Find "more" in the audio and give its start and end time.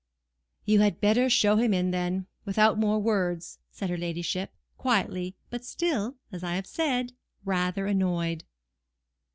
2.79-2.97